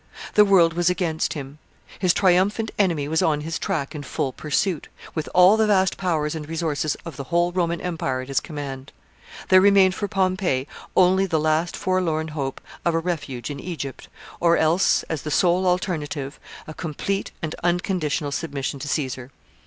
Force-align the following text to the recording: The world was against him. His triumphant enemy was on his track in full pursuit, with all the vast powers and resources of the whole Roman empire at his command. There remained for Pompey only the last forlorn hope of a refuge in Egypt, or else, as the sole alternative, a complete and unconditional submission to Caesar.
The 0.33 0.45
world 0.45 0.73
was 0.73 0.89
against 0.89 1.33
him. 1.33 1.59
His 1.99 2.11
triumphant 2.11 2.71
enemy 2.79 3.07
was 3.07 3.21
on 3.21 3.41
his 3.41 3.59
track 3.59 3.93
in 3.93 4.01
full 4.01 4.33
pursuit, 4.33 4.87
with 5.13 5.29
all 5.35 5.57
the 5.57 5.67
vast 5.67 5.95
powers 5.95 6.33
and 6.33 6.49
resources 6.49 6.97
of 7.05 7.17
the 7.17 7.25
whole 7.25 7.51
Roman 7.51 7.79
empire 7.79 8.21
at 8.21 8.27
his 8.27 8.39
command. 8.39 8.91
There 9.49 9.61
remained 9.61 9.93
for 9.93 10.07
Pompey 10.07 10.67
only 10.97 11.27
the 11.27 11.39
last 11.39 11.77
forlorn 11.77 12.29
hope 12.29 12.61
of 12.83 12.95
a 12.95 12.99
refuge 12.99 13.51
in 13.51 13.59
Egypt, 13.59 14.07
or 14.39 14.57
else, 14.57 15.03
as 15.03 15.21
the 15.21 15.29
sole 15.29 15.67
alternative, 15.67 16.39
a 16.65 16.73
complete 16.73 17.29
and 17.43 17.53
unconditional 17.61 18.31
submission 18.31 18.79
to 18.79 18.87
Caesar. 18.87 19.29